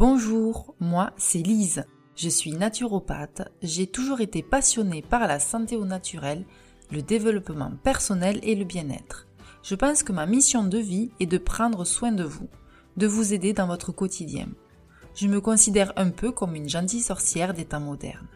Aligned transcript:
Bonjour, 0.00 0.74
moi 0.80 1.12
c'est 1.18 1.42
Lise. 1.42 1.84
Je 2.16 2.30
suis 2.30 2.52
naturopathe. 2.52 3.42
J'ai 3.60 3.86
toujours 3.86 4.22
été 4.22 4.42
passionnée 4.42 5.02
par 5.02 5.26
la 5.26 5.38
santé 5.38 5.76
au 5.76 5.84
naturel, 5.84 6.46
le 6.90 7.02
développement 7.02 7.72
personnel 7.82 8.40
et 8.42 8.54
le 8.54 8.64
bien-être. 8.64 9.28
Je 9.62 9.74
pense 9.74 10.02
que 10.02 10.12
ma 10.12 10.24
mission 10.24 10.64
de 10.64 10.78
vie 10.78 11.10
est 11.20 11.26
de 11.26 11.36
prendre 11.36 11.84
soin 11.84 12.12
de 12.12 12.24
vous, 12.24 12.48
de 12.96 13.06
vous 13.06 13.34
aider 13.34 13.52
dans 13.52 13.66
votre 13.66 13.92
quotidien. 13.92 14.48
Je 15.14 15.28
me 15.28 15.42
considère 15.42 15.92
un 15.96 16.08
peu 16.08 16.32
comme 16.32 16.54
une 16.54 16.70
gentille 16.70 17.02
sorcière 17.02 17.52
des 17.52 17.66
temps 17.66 17.80
modernes. 17.80 18.28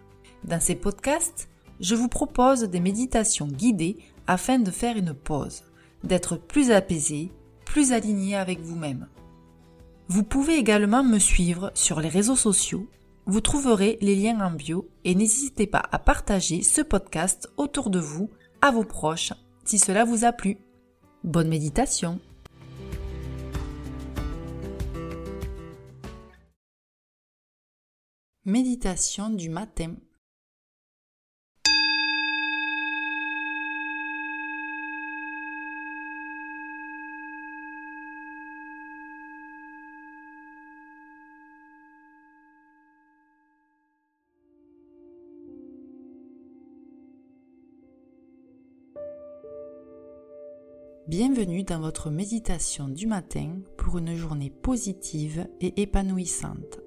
Dans 0.44 0.60
ces 0.60 0.74
podcasts, 0.74 1.48
je 1.80 1.94
vous 1.94 2.08
propose 2.08 2.64
des 2.64 2.80
méditations 2.80 3.48
guidées 3.48 3.96
afin 4.26 4.58
de 4.58 4.70
faire 4.70 4.98
une 4.98 5.14
pause, 5.14 5.62
d'être 6.02 6.36
plus 6.36 6.70
apaisé, 6.70 7.32
plus 7.64 7.92
aligné 7.92 8.36
avec 8.36 8.60
vous-même. 8.60 9.08
Vous 10.06 10.22
pouvez 10.22 10.56
également 10.56 11.02
me 11.02 11.18
suivre 11.18 11.70
sur 11.74 11.98
les 12.00 12.10
réseaux 12.10 12.36
sociaux. 12.36 12.86
Vous 13.24 13.40
trouverez 13.40 13.96
les 14.02 14.14
liens 14.14 14.38
en 14.40 14.50
bio 14.50 14.86
et 15.04 15.14
n'hésitez 15.14 15.66
pas 15.66 15.82
à 15.90 15.98
partager 15.98 16.62
ce 16.62 16.82
podcast 16.82 17.50
autour 17.56 17.88
de 17.88 17.98
vous, 17.98 18.28
à 18.60 18.70
vos 18.70 18.84
proches, 18.84 19.32
si 19.64 19.78
cela 19.78 20.04
vous 20.04 20.26
a 20.26 20.32
plu. 20.32 20.58
Bonne 21.22 21.48
méditation 21.48 22.20
Méditation 28.44 29.30
du 29.30 29.48
matin 29.48 29.94
Bienvenue 51.06 51.64
dans 51.64 51.80
votre 51.80 52.08
méditation 52.08 52.88
du 52.88 53.06
matin 53.06 53.58
pour 53.76 53.98
une 53.98 54.16
journée 54.16 54.48
positive 54.48 55.46
et 55.60 55.82
épanouissante. 55.82 56.80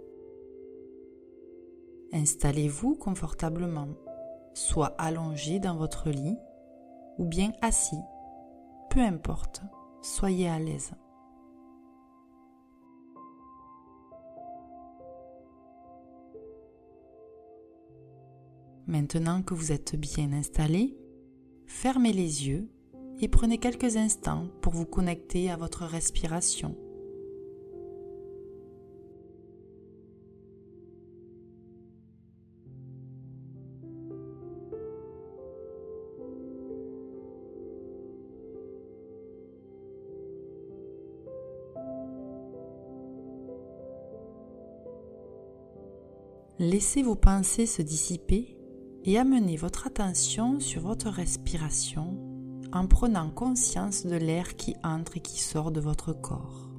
Installez-vous 2.12 2.96
confortablement, 2.96 3.90
soit 4.56 4.96
allongé 4.98 5.60
dans 5.60 5.76
votre 5.76 6.10
lit 6.10 6.40
ou 7.20 7.26
bien 7.26 7.52
assis, 7.62 8.02
peu 8.90 9.02
importe, 9.02 9.62
soyez 10.02 10.50
à 10.50 10.58
l'aise. 10.58 10.94
Maintenant 18.88 19.44
que 19.44 19.54
vous 19.54 19.72
êtes 19.72 19.96
bien 19.96 20.34
installé, 20.34 20.98
fermez 21.68 22.14
les 22.14 22.48
yeux 22.48 22.68
et 23.20 23.28
prenez 23.28 23.58
quelques 23.58 23.98
instants 23.98 24.48
pour 24.62 24.74
vous 24.74 24.86
connecter 24.86 25.50
à 25.50 25.58
votre 25.58 25.86
respiration. 25.86 26.76
Laissez 46.60 47.04
vos 47.04 47.16
pensées 47.16 47.68
se 47.68 47.84
dissiper 47.84 48.58
et 49.06 49.20
amenez 49.20 49.58
votre 49.58 49.86
attention 49.86 50.60
sur 50.60 50.82
votre 50.82 51.08
respiration 51.08 52.18
en 52.74 52.88
prenant 52.88 53.30
conscience 53.30 54.06
de 54.06 54.16
l'air 54.16 54.56
qui 54.56 54.76
entre 54.84 55.18
et 55.18 55.22
qui 55.22 55.40
sort 55.40 55.72
de 55.72 55.82
votre 55.82 56.14
corps. 56.14 56.77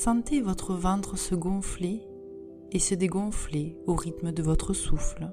Sentez 0.00 0.40
votre 0.40 0.74
ventre 0.74 1.18
se 1.18 1.34
gonfler 1.34 2.06
et 2.70 2.78
se 2.78 2.94
dégonfler 2.94 3.76
au 3.88 3.96
rythme 3.96 4.30
de 4.30 4.44
votre 4.44 4.72
souffle. 4.72 5.32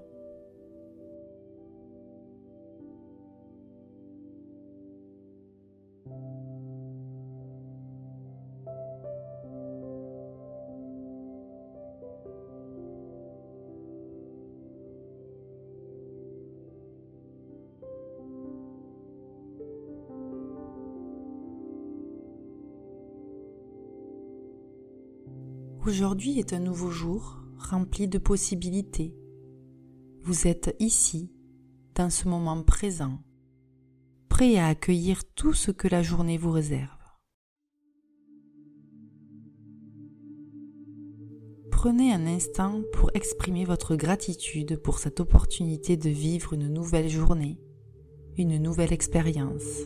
Aujourd'hui 25.86 26.40
est 26.40 26.54
un 26.54 26.60
nouveau 26.60 26.90
jour 26.90 27.38
rempli 27.60 28.08
de 28.08 28.18
possibilités. 28.18 29.16
Vous 30.24 30.48
êtes 30.48 30.76
ici, 30.80 31.32
dans 31.94 32.10
ce 32.10 32.28
moment 32.28 32.64
présent, 32.64 33.20
prêt 34.28 34.58
à 34.58 34.66
accueillir 34.66 35.24
tout 35.36 35.54
ce 35.54 35.70
que 35.70 35.88
la 35.88 36.02
journée 36.02 36.40
vous 36.40 36.50
réserve. 36.50 36.90
Prenez 41.70 42.12
un 42.12 42.26
instant 42.26 42.82
pour 42.92 43.12
exprimer 43.14 43.64
votre 43.64 43.96
gratitude 43.96 44.78
pour 44.78 44.98
cette 44.98 45.20
opportunité 45.20 45.98
de 45.98 46.10
vivre 46.10 46.54
une 46.54 46.68
nouvelle 46.68 47.10
journée, 47.10 47.60
une 48.40 48.58
nouvelle 48.58 48.92
expérience. 48.92 49.86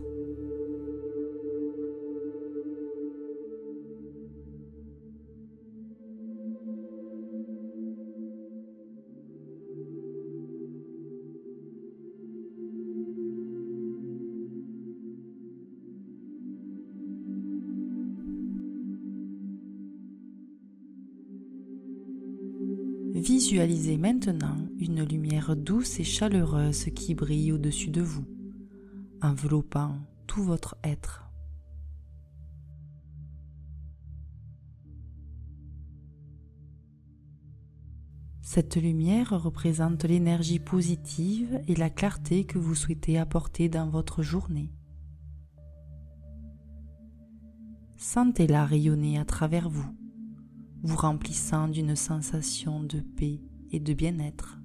Visualisez 23.30 23.98
maintenant 23.98 24.58
une 24.80 25.04
lumière 25.04 25.56
douce 25.56 26.00
et 26.00 26.04
chaleureuse 26.04 26.86
qui 26.96 27.14
brille 27.14 27.52
au-dessus 27.52 27.92
de 27.92 28.02
vous, 28.02 28.26
enveloppant 29.22 30.00
tout 30.26 30.42
votre 30.42 30.76
être. 30.84 31.30
Cette 38.42 38.78
lumière 38.78 39.40
représente 39.40 40.06
l'énergie 40.06 40.58
positive 40.58 41.62
et 41.68 41.76
la 41.76 41.92
clarté 41.92 42.46
que 42.46 42.58
vous 42.58 42.74
souhaitez 42.74 43.20
apporter 43.20 43.70
dans 43.70 43.90
votre 43.92 44.24
journée. 44.24 44.74
Sentez-la 47.96 48.66
rayonner 48.66 49.20
à 49.20 49.24
travers 49.24 49.70
vous 49.70 49.99
vous 50.84 50.96
remplissant 50.96 51.68
d'une 51.68 51.96
sensation 51.96 52.82
de 52.82 53.00
paix 53.00 53.42
et 53.72 53.80
de 53.80 53.94
bien-être. 53.94 54.60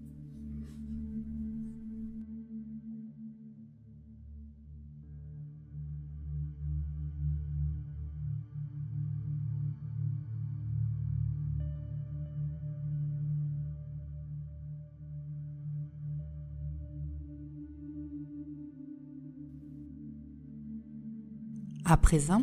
À 21.87 21.99
présent, 21.99 22.43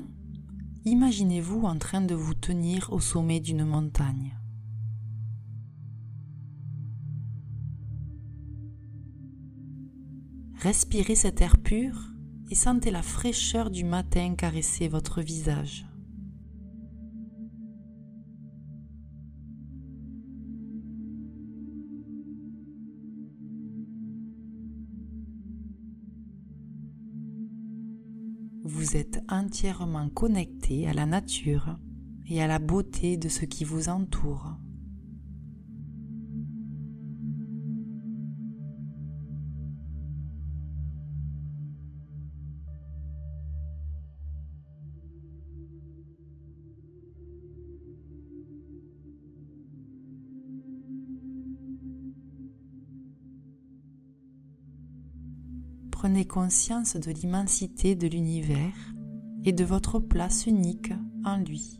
Imaginez-vous 0.84 1.62
en 1.62 1.78
train 1.78 2.02
de 2.02 2.16
vous 2.16 2.34
tenir 2.34 2.92
au 2.92 3.00
sommet 3.00 3.40
d'une 3.40 3.66
montagne. 3.66 4.36
Respirez 10.58 11.16
cet 11.16 11.42
air 11.42 11.58
pur 11.58 12.12
et 12.50 12.56
sentez 12.56 12.90
la 12.90 13.04
fraîcheur 13.04 13.70
du 13.70 13.84
matin 13.84 14.34
caresser 14.36 14.88
votre 14.88 15.22
visage. 15.22 15.86
Vous 28.74 28.96
êtes 28.96 29.20
entièrement 29.28 30.08
connecté 30.08 30.88
à 30.88 30.94
la 30.94 31.06
nature 31.06 31.78
et 32.30 32.42
à 32.42 32.48
la 32.48 32.58
beauté 32.58 33.18
de 33.18 33.28
ce 33.28 33.44
qui 33.44 33.66
vous 33.66 33.90
entoure. 33.90 34.56
Prenez 56.02 56.26
conscience 56.26 56.96
de 56.96 57.12
l'immensité 57.12 57.94
de 57.94 58.08
l'univers 58.08 58.74
et 59.46 59.52
de 59.52 59.64
votre 59.64 60.00
place 60.00 60.48
unique 60.48 60.92
en 61.24 61.38
lui. 61.38 61.80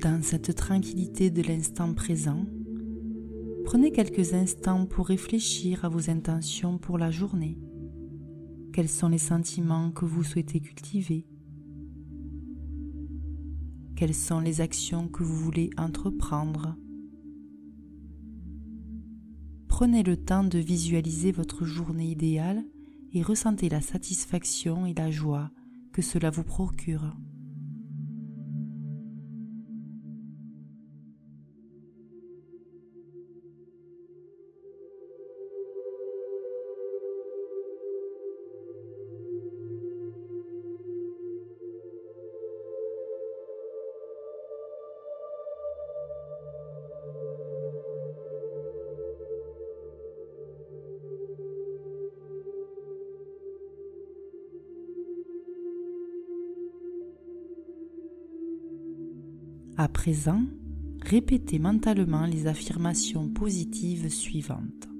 Dans 0.00 0.22
cette 0.22 0.54
tranquillité 0.54 1.30
de 1.30 1.42
l'instant 1.42 1.92
présent, 1.92 2.46
prenez 3.66 3.92
quelques 3.92 4.32
instants 4.32 4.86
pour 4.86 5.08
réfléchir 5.08 5.84
à 5.84 5.90
vos 5.90 6.08
intentions 6.08 6.78
pour 6.78 6.96
la 6.96 7.10
journée. 7.10 7.58
Quels 8.72 8.88
sont 8.88 9.08
les 9.08 9.18
sentiments 9.18 9.90
que 9.90 10.06
vous 10.06 10.24
souhaitez 10.24 10.60
cultiver? 10.60 11.26
Quelles 13.94 14.14
sont 14.14 14.40
les 14.40 14.62
actions 14.62 15.06
que 15.06 15.22
vous 15.22 15.36
voulez 15.36 15.68
entreprendre? 15.76 16.78
Prenez 19.68 20.02
le 20.02 20.16
temps 20.16 20.44
de 20.44 20.58
visualiser 20.58 21.30
votre 21.30 21.66
journée 21.66 22.10
idéale 22.10 22.64
et 23.12 23.22
ressentez 23.22 23.68
la 23.68 23.82
satisfaction 23.82 24.86
et 24.86 24.94
la 24.94 25.10
joie 25.10 25.50
que 25.92 26.00
cela 26.00 26.30
vous 26.30 26.44
procure. 26.44 27.14
À 59.82 59.88
présent, 59.88 60.42
répétez 61.00 61.58
mentalement 61.58 62.26
les 62.26 62.46
affirmations 62.46 63.30
positives 63.30 64.10
suivantes. 64.10 64.90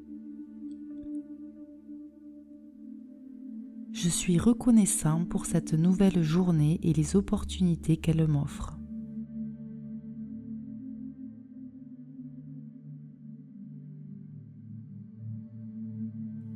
Je 3.92 4.08
suis 4.08 4.38
reconnaissant 4.38 5.26
pour 5.26 5.44
cette 5.44 5.74
nouvelle 5.74 6.22
journée 6.22 6.80
et 6.82 6.94
les 6.94 7.14
opportunités 7.14 7.98
qu'elle 7.98 8.26
m'offre. 8.26 8.78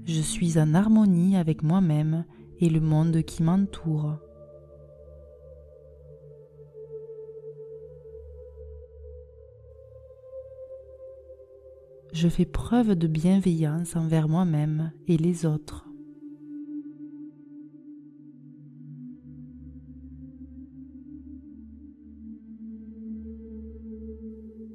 Je 0.07 0.23
suis 0.23 0.59
en 0.59 0.73
harmonie 0.73 1.37
avec 1.37 1.63
moi-même 1.63 2.25
et 2.59 2.71
le 2.71 2.81
monde 2.81 3.23
qui 3.23 3.43
m'entoure. 3.43 4.24
Je 12.15 12.29
fais 12.29 12.45
preuve 12.45 12.95
de 12.95 13.09
bienveillance 13.09 13.97
envers 13.97 14.29
moi-même 14.29 14.93
et 15.09 15.17
les 15.17 15.45
autres. 15.45 15.89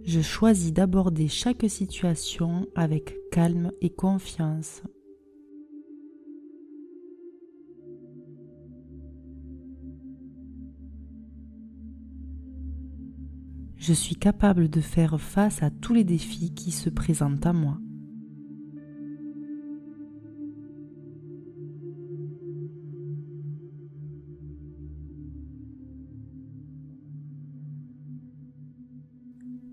Je 0.04 0.22
choisis 0.22 0.74
d'aborder 0.74 1.30
chaque 1.30 1.70
situation 1.70 2.68
avec 2.76 3.16
calme 3.32 3.72
et 3.80 3.90
confiance. 3.90 4.84
Je 13.90 13.96
suis 13.96 14.16
capable 14.16 14.70
de 14.70 14.82
faire 14.82 15.20
face 15.20 15.64
à 15.64 15.72
tous 15.72 15.96
les 15.96 16.04
défis 16.04 16.54
qui 16.54 16.70
se 16.70 16.92
présentent 16.92 17.44
à 17.48 17.54
moi. 17.54 17.80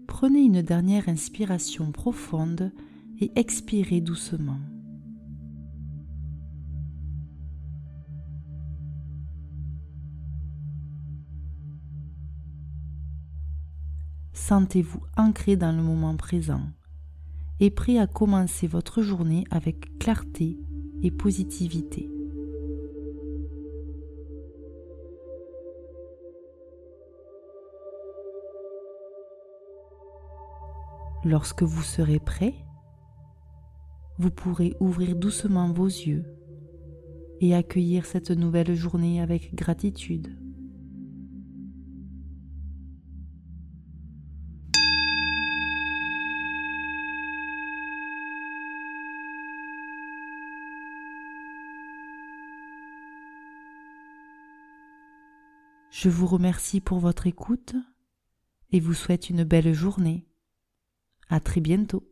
Prenez 0.07 0.41
une 0.41 0.63
dernière 0.63 1.11
inspiration 1.11 1.93
profonde 1.93 2.73
et 3.21 3.31
expirez 3.37 4.01
doucement. 4.01 4.57
Sentez-vous 14.37 15.01
ancré 15.17 15.57
dans 15.57 15.73
le 15.73 15.83
moment 15.83 16.15
présent 16.15 16.61
et 17.59 17.71
prêt 17.71 17.99
à 17.99 18.07
commencer 18.07 18.67
votre 18.67 19.03
journée 19.03 19.45
avec 19.51 19.99
clarté 19.99 20.59
et 21.03 21.11
positivité. 21.11 22.11
Lorsque 31.25 31.63
vous 31.63 31.83
serez 31.83 32.21
prêt, 32.21 32.55
vous 34.19 34.31
pourrez 34.31 34.77
ouvrir 34.81 35.17
doucement 35.17 35.73
vos 35.73 35.87
yeux 35.87 36.25
et 37.41 37.55
accueillir 37.55 38.05
cette 38.05 38.31
nouvelle 38.31 38.75
journée 38.75 39.21
avec 39.21 39.55
gratitude. 39.55 40.46
Je 55.99 56.11
vous 56.11 56.27
remercie 56.27 56.83
pour 56.83 56.99
votre 56.99 57.27
écoute 57.27 57.75
et 58.71 58.81
vous 58.81 58.93
souhaite 58.93 59.31
une 59.31 59.45
belle 59.45 59.73
journée. 59.73 60.27
À 61.31 61.41
très 61.41 61.63
bientôt. 61.63 62.07